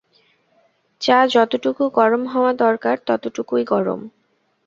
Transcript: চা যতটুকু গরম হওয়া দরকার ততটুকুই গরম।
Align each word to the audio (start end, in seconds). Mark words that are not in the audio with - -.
চা 1.01 1.17
যতটুকু 1.33 1.83
গরম 1.89 2.23
হওয়া 2.27 2.51
দরকার 2.63 2.95
ততটুকুই 3.07 3.63
গরম। 3.65 3.99